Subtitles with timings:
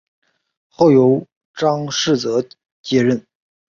[0.67, 1.23] 后由
[1.53, 2.41] 张世则
[2.81, 3.23] 接任。